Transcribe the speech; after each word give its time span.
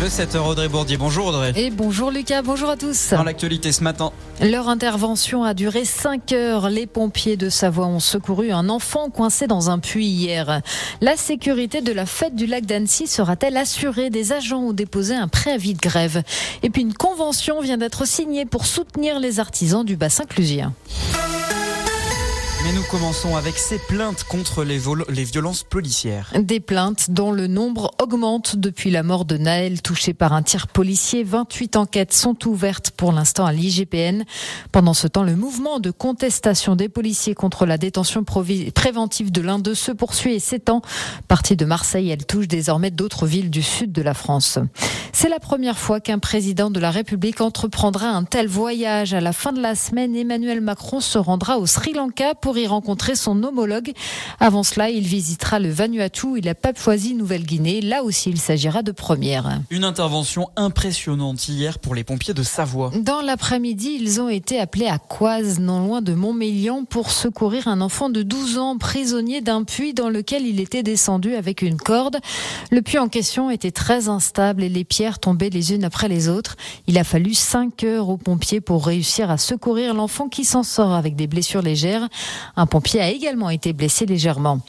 Le 0.00 0.06
7h 0.06 0.38
Audrey 0.38 0.68
Bourdier. 0.68 0.96
Bonjour 0.96 1.26
Audrey. 1.26 1.52
Et 1.56 1.70
bonjour 1.70 2.12
Lucas, 2.12 2.42
bonjour 2.42 2.70
à 2.70 2.76
tous. 2.76 3.10
Dans 3.10 3.24
l'actualité 3.24 3.72
ce 3.72 3.82
matin. 3.82 4.12
Leur 4.40 4.68
intervention 4.68 5.42
a 5.42 5.54
duré 5.54 5.84
5 5.84 6.30
heures. 6.32 6.70
Les 6.70 6.86
pompiers 6.86 7.36
de 7.36 7.48
Savoie 7.48 7.86
ont 7.86 7.98
secouru 7.98 8.52
un 8.52 8.68
enfant 8.68 9.10
coincé 9.10 9.48
dans 9.48 9.70
un 9.70 9.80
puits 9.80 10.06
hier. 10.06 10.60
La 11.00 11.16
sécurité 11.16 11.80
de 11.80 11.92
la 11.92 12.06
fête 12.06 12.36
du 12.36 12.46
lac 12.46 12.64
d'Annecy 12.64 13.08
sera-t-elle 13.08 13.56
assurée? 13.56 14.08
Des 14.08 14.32
agents 14.32 14.60
ont 14.60 14.72
déposé 14.72 15.16
un 15.16 15.26
préavis 15.26 15.74
de 15.74 15.80
grève. 15.80 16.22
Et 16.62 16.70
puis 16.70 16.82
une 16.82 16.94
convention 16.94 17.60
vient 17.60 17.76
d'être 17.76 18.06
signée 18.06 18.44
pour 18.44 18.66
soutenir 18.66 19.18
les 19.18 19.40
artisans 19.40 19.84
du 19.84 19.96
bassin 19.96 20.26
clusien. 20.26 20.74
Mais 22.68 22.74
nous 22.74 22.82
commençons 22.82 23.34
avec 23.34 23.56
ces 23.56 23.78
plaintes 23.78 24.24
contre 24.24 24.62
les, 24.62 24.78
les, 25.08 25.24
violences 25.24 25.62
policières. 25.62 26.30
Des 26.38 26.60
plaintes 26.60 27.10
dont 27.10 27.32
le 27.32 27.46
nombre 27.46 27.92
augmente 27.98 28.56
depuis 28.56 28.90
la 28.90 29.02
mort 29.02 29.24
de 29.24 29.38
Naël, 29.38 29.80
touché 29.80 30.12
par 30.12 30.34
un 30.34 30.42
tir 30.42 30.66
policier. 30.66 31.24
28 31.24 31.76
enquêtes 31.76 32.12
sont 32.12 32.36
ouvertes 32.46 32.90
pour 32.90 33.12
l'instant 33.12 33.46
à 33.46 33.52
l'IGPN. 33.52 34.24
Pendant 34.70 34.92
ce 34.92 35.06
temps, 35.06 35.22
le 35.22 35.34
mouvement 35.34 35.80
de 35.80 35.90
contestation 35.90 36.76
des 36.76 36.90
policiers 36.90 37.32
contre 37.32 37.64
la 37.64 37.78
détention 37.78 38.22
préventive 38.22 39.32
de 39.32 39.40
l'un 39.40 39.58
d'eux 39.58 39.74
se 39.74 39.90
poursuit 39.90 40.34
et 40.34 40.38
s'étend. 40.38 40.82
Partie 41.26 41.56
de 41.56 41.64
Marseille, 41.64 42.10
elle 42.10 42.26
touche 42.26 42.48
désormais 42.48 42.90
d'autres 42.90 43.26
villes 43.26 43.50
du 43.50 43.62
sud 43.62 43.92
de 43.92 44.02
la 44.02 44.12
France. 44.12 44.58
C'est 45.14 45.30
la 45.30 45.40
première 45.40 45.78
fois 45.78 46.00
qu'un 46.00 46.18
président 46.18 46.70
de 46.70 46.80
la 46.80 46.90
République 46.90 47.40
entreprendra 47.40 48.08
un 48.08 48.24
tel 48.24 48.46
voyage. 48.46 49.14
À 49.14 49.22
la 49.22 49.32
fin 49.32 49.54
de 49.54 49.60
la 49.60 49.74
semaine, 49.74 50.14
Emmanuel 50.14 50.60
Macron 50.60 51.00
se 51.00 51.16
rendra 51.16 51.58
au 51.58 51.64
Sri 51.64 51.94
Lanka 51.94 52.34
pour 52.34 52.57
y 52.62 52.66
rencontrer 52.66 53.14
son 53.14 53.42
homologue. 53.42 53.92
Avant 54.40 54.62
cela, 54.62 54.90
il 54.90 55.06
visitera 55.06 55.58
le 55.58 55.70
Vanuatu 55.70 56.38
et 56.38 56.40
la 56.40 56.54
Papouasie-Nouvelle-Guinée. 56.54 57.80
Là 57.80 58.02
aussi, 58.02 58.30
il 58.30 58.38
s'agira 58.38 58.82
de 58.82 58.92
première. 58.92 59.60
Une 59.70 59.84
intervention 59.84 60.48
impressionnante 60.56 61.48
hier 61.48 61.78
pour 61.78 61.94
les 61.94 62.04
pompiers 62.04 62.34
de 62.34 62.42
Savoie. 62.42 62.92
Dans 63.00 63.22
l'après-midi, 63.22 63.98
ils 64.00 64.20
ont 64.20 64.28
été 64.28 64.58
appelés 64.58 64.88
à 64.88 64.98
Coise, 64.98 65.58
non 65.58 65.84
loin 65.84 66.02
de 66.02 66.14
Montmélian, 66.14 66.84
pour 66.84 67.10
secourir 67.10 67.68
un 67.68 67.80
enfant 67.80 68.10
de 68.10 68.22
12 68.22 68.58
ans 68.58 68.78
prisonnier 68.78 69.40
d'un 69.40 69.64
puits 69.64 69.94
dans 69.94 70.08
lequel 70.10 70.46
il 70.46 70.60
était 70.60 70.82
descendu 70.82 71.34
avec 71.34 71.62
une 71.62 71.76
corde. 71.76 72.18
Le 72.70 72.82
puits 72.82 72.98
en 72.98 73.08
question 73.08 73.50
était 73.50 73.70
très 73.70 74.08
instable 74.08 74.62
et 74.62 74.68
les 74.68 74.84
pierres 74.84 75.18
tombaient 75.18 75.50
les 75.50 75.72
unes 75.72 75.84
après 75.84 76.08
les 76.08 76.28
autres. 76.28 76.56
Il 76.86 76.98
a 76.98 77.04
fallu 77.04 77.34
5 77.34 77.84
heures 77.84 78.08
aux 78.08 78.16
pompiers 78.16 78.60
pour 78.60 78.86
réussir 78.86 79.30
à 79.30 79.38
secourir 79.38 79.94
l'enfant 79.94 80.28
qui 80.28 80.44
s'en 80.44 80.62
sort 80.62 80.92
avec 80.92 81.16
des 81.16 81.26
blessures 81.26 81.62
légères. 81.62 82.08
Un 82.56 82.66
pompier 82.66 83.00
a 83.00 83.08
également 83.08 83.50
été 83.50 83.72
blessé 83.72 84.06
légèrement. 84.06 84.60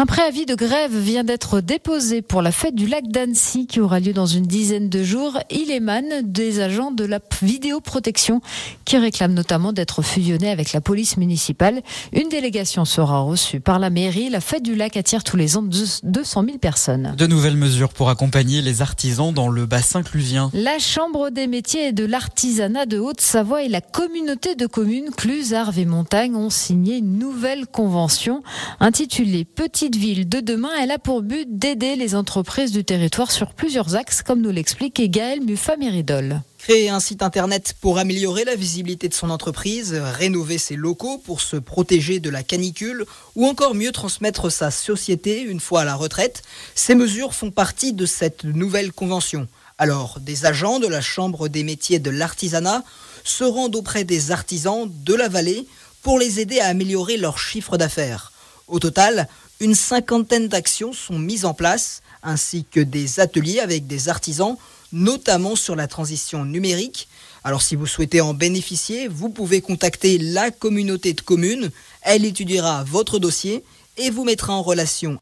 Un 0.00 0.06
préavis 0.06 0.46
de 0.46 0.54
grève 0.54 0.96
vient 0.96 1.24
d'être 1.24 1.60
déposé 1.60 2.22
pour 2.22 2.40
la 2.40 2.52
fête 2.52 2.76
du 2.76 2.86
lac 2.86 3.08
d'Annecy 3.08 3.66
qui 3.66 3.80
aura 3.80 3.98
lieu 3.98 4.12
dans 4.12 4.26
une 4.26 4.46
dizaine 4.46 4.88
de 4.88 5.02
jours. 5.02 5.36
Il 5.50 5.72
émane 5.72 6.22
des 6.22 6.60
agents 6.60 6.92
de 6.92 7.04
la 7.04 7.18
vidéoprotection 7.42 8.40
qui 8.84 8.96
réclament 8.96 9.34
notamment 9.34 9.72
d'être 9.72 10.02
fusionnés 10.02 10.52
avec 10.52 10.72
la 10.72 10.80
police 10.80 11.16
municipale. 11.16 11.82
Une 12.12 12.28
délégation 12.28 12.84
sera 12.84 13.22
reçue 13.22 13.58
par 13.58 13.80
la 13.80 13.90
mairie. 13.90 14.30
La 14.30 14.40
fête 14.40 14.62
du 14.62 14.76
lac 14.76 14.96
attire 14.96 15.24
tous 15.24 15.36
les 15.36 15.56
ans 15.56 15.62
200 15.62 16.44
000 16.44 16.58
personnes. 16.58 17.16
De 17.18 17.26
nouvelles 17.26 17.56
mesures 17.56 17.92
pour 17.92 18.08
accompagner 18.08 18.62
les 18.62 18.82
artisans 18.82 19.34
dans 19.34 19.48
le 19.48 19.66
bassin 19.66 20.04
clusien. 20.04 20.52
La 20.54 20.78
Chambre 20.78 21.30
des 21.30 21.48
métiers 21.48 21.88
et 21.88 21.92
de 21.92 22.04
l'artisanat 22.04 22.86
de 22.86 23.00
Haute-Savoie 23.00 23.64
et 23.64 23.68
la 23.68 23.80
communauté 23.80 24.54
de 24.54 24.68
communes 24.68 25.10
Cluse, 25.10 25.54
Arves 25.54 25.80
et 25.80 25.86
Montagne 25.86 26.36
ont 26.36 26.50
signé 26.50 26.98
une 26.98 27.18
nouvelle 27.18 27.66
convention 27.66 28.44
intitulée 28.78 29.44
Petite 29.88 30.02
ville 30.02 30.28
de 30.28 30.40
demain. 30.40 30.68
Elle 30.78 30.90
a 30.90 30.98
pour 30.98 31.22
but 31.22 31.46
d'aider 31.48 31.96
les 31.96 32.14
entreprises 32.14 32.72
du 32.72 32.84
territoire 32.84 33.32
sur 33.32 33.54
plusieurs 33.54 33.96
axes, 33.96 34.20
comme 34.20 34.42
nous 34.42 34.50
l'explique 34.50 35.00
Gaël 35.10 35.40
Muffa-Méridol. 35.40 36.42
Créer 36.58 36.90
un 36.90 37.00
site 37.00 37.22
internet 37.22 37.74
pour 37.80 37.96
améliorer 37.96 38.44
la 38.44 38.54
visibilité 38.54 39.08
de 39.08 39.14
son 39.14 39.30
entreprise, 39.30 39.94
rénover 39.94 40.58
ses 40.58 40.76
locaux 40.76 41.16
pour 41.16 41.40
se 41.40 41.56
protéger 41.56 42.20
de 42.20 42.28
la 42.28 42.42
canicule 42.42 43.06
ou 43.34 43.46
encore 43.46 43.74
mieux 43.74 43.90
transmettre 43.90 44.52
sa 44.52 44.70
société 44.70 45.40
une 45.40 45.60
fois 45.60 45.80
à 45.80 45.84
la 45.86 45.94
retraite, 45.94 46.42
ces 46.74 46.94
mesures 46.94 47.32
font 47.32 47.50
partie 47.50 47.94
de 47.94 48.04
cette 48.04 48.44
nouvelle 48.44 48.92
convention. 48.92 49.48
Alors, 49.78 50.20
des 50.20 50.44
agents 50.44 50.80
de 50.80 50.86
la 50.86 51.00
Chambre 51.00 51.48
des 51.48 51.64
métiers 51.64 51.98
de 51.98 52.10
l'artisanat 52.10 52.84
se 53.24 53.44
rendent 53.44 53.76
auprès 53.76 54.04
des 54.04 54.32
artisans 54.32 54.86
de 54.86 55.14
la 55.14 55.28
vallée 55.28 55.66
pour 56.02 56.18
les 56.18 56.40
aider 56.40 56.60
à 56.60 56.66
améliorer 56.66 57.16
leur 57.16 57.38
chiffre 57.38 57.78
d'affaires. 57.78 58.32
Au 58.66 58.78
total, 58.78 59.28
une 59.60 59.74
cinquantaine 59.74 60.48
d'actions 60.48 60.92
sont 60.92 61.18
mises 61.18 61.44
en 61.44 61.54
place, 61.54 62.02
ainsi 62.22 62.64
que 62.70 62.80
des 62.80 63.20
ateliers 63.20 63.60
avec 63.60 63.86
des 63.86 64.08
artisans, 64.08 64.56
notamment 64.92 65.56
sur 65.56 65.76
la 65.76 65.88
transition 65.88 66.44
numérique. 66.44 67.08
Alors 67.44 67.62
si 67.62 67.76
vous 67.76 67.86
souhaitez 67.86 68.20
en 68.20 68.34
bénéficier, 68.34 69.08
vous 69.08 69.30
pouvez 69.30 69.60
contacter 69.60 70.18
la 70.18 70.50
communauté 70.50 71.12
de 71.12 71.20
communes. 71.20 71.70
Elle 72.02 72.24
étudiera 72.24 72.84
votre 72.84 73.18
dossier 73.18 73.64
et 73.96 74.10
vous 74.10 74.24
mettra 74.24 74.52
en 74.52 74.62
relation 74.62 75.18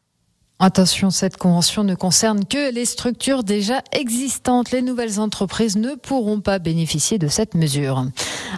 Attention, 0.58 1.10
cette 1.10 1.36
convention 1.36 1.84
ne 1.84 1.94
concerne 1.94 2.46
que 2.46 2.72
les 2.72 2.86
structures 2.86 3.44
déjà 3.44 3.82
existantes. 3.92 4.70
Les 4.70 4.80
nouvelles 4.80 5.20
entreprises 5.20 5.76
ne 5.76 5.94
pourront 5.96 6.40
pas 6.40 6.58
bénéficier 6.58 7.18
de 7.18 7.28
cette 7.28 7.54
mesure. 7.54 8.06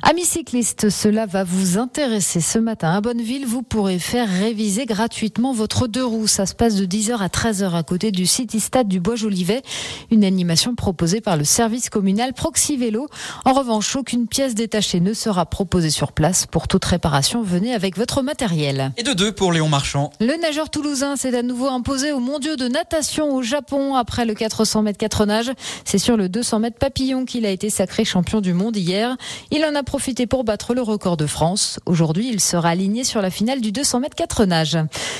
Amis 0.03 0.25
cyclistes, 0.25 0.91
cela 0.91 1.26
va 1.26 1.44
vous 1.44 1.78
intéresser 1.78 2.41
ce 2.41 2.59
matin 2.59 2.93
à 2.93 3.00
Bonneville. 3.00 3.47
Vous 3.47 3.62
pourrez 3.62 3.99
faire 3.99 4.28
réviser 4.28 4.87
gratuitement 4.87 5.53
votre 5.53 5.87
deux 5.87 6.04
roues. 6.04 6.26
Ça 6.26 6.47
se 6.47 6.54
passe 6.54 6.76
de 6.76 6.87
10h 6.87 7.19
à 7.19 7.28
13h 7.28 7.75
à 7.75 7.82
côté 7.82 8.12
du 8.12 8.26
City 8.26 8.60
Stade 8.60 8.88
du 8.88 9.00
Bois-Jolivet. 9.00 9.62
Une 10.10 10.25
animation 10.25 10.75
proposée 10.75 11.21
par 11.21 11.37
le 11.37 11.44
service 11.44 11.91
communal 11.91 12.32
Proxy 12.32 12.76
Vélo. 12.76 13.09
En 13.44 13.53
revanche, 13.53 13.97
aucune 13.97 14.28
pièce 14.28 14.54
détachée 14.54 15.00
ne 15.00 15.12
sera 15.12 15.47
proposée 15.47 15.91
sur 15.91 16.12
place. 16.12 16.47
Pour 16.47 16.69
toute 16.69 16.84
réparation, 16.84 17.43
venez 17.43 17.75
avec 17.75 17.97
votre 17.97 18.22
matériel. 18.22 18.93
Et 18.97 19.03
de 19.03 19.12
deux 19.12 19.32
pour 19.32 19.53
Léon 19.53 19.69
Marchand. 19.69 20.10
Le 20.20 20.41
nageur 20.41 20.70
toulousain 20.70 21.16
s'est 21.16 21.37
à 21.37 21.43
nouveau 21.43 21.69
imposé 21.69 22.12
au 22.12 22.20
mondiaux 22.20 22.56
de 22.56 22.69
natation 22.69 23.34
au 23.34 23.43
Japon 23.43 23.94
après 23.94 24.25
le 24.25 24.34
400 24.34 24.82
mètres 24.82 24.99
4 24.99 25.26
nages. 25.26 25.53
C'est 25.84 25.99
sur 25.99 26.16
le 26.16 26.28
200 26.28 26.60
mètres 26.60 26.78
papillon 26.78 27.25
qu'il 27.25 27.47
a 27.47 27.50
été 27.50 27.70
sacré 27.70 28.05
champion 28.05 28.41
du 28.41 28.53
monde 28.53 28.76
hier. 28.76 29.16
Il 29.50 29.65
en 29.65 29.75
a 29.78 29.83
profité 29.84 30.27
pour 30.27 30.43
battre 30.43 30.75
le 30.75 30.83
record 30.83 31.16
de 31.16 31.27
France. 31.27 31.78
Aujourd'hui, 31.87 32.28
il 32.28 32.41
sera 32.41 32.71
aligné 32.71 33.05
sur 33.05 33.22
la 33.22 33.31
finale 33.31 33.61
du 33.61 33.71
200 33.71 34.00
mètres 34.00 34.16
4 34.16 34.44
nages. 34.44 34.78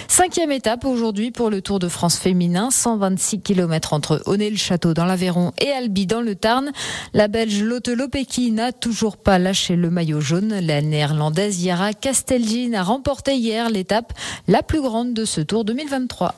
Cinquième 0.09 0.51
étape 0.51 0.85
aujourd'hui 0.85 1.31
pour 1.31 1.49
le 1.49 1.63
Tour 1.63 1.79
de 1.79 1.89
France 1.89 2.19
féminin, 2.19 2.71
126 2.71 3.41
km 3.41 3.93
entre 3.93 4.21
Honnay-le-Château 4.27 4.95
dans 4.95 5.05
l'Aveyron 5.05 5.53
et 5.59 5.71
Albi 5.71 6.07
dans 6.07 6.21
le 6.21 6.35
Tarn. 6.35 6.73
La 7.15 7.29
Belge 7.29 7.63
Lotte 7.63 7.89
Lopecki 7.89 8.51
n'a 8.51 8.73
toujours 8.73 9.17
pas 9.17 9.39
lâché 9.39 9.77
le 9.77 9.91
maillot 9.91 10.21
jaune. 10.21 10.59
La 10.61 10.83
néerlandaise 10.83 11.63
Yara 11.63 11.93
Castelgin 11.93 12.75
a 12.75 12.83
remporté 12.83 13.37
hier 13.37 13.71
l'étape 13.71 14.13
la 14.49 14.65
plus 14.65 14.83
grande 14.83 15.15
de 15.15 15.25
ce 15.25 15.41
Tour 15.41 15.65
2023. 15.65 16.35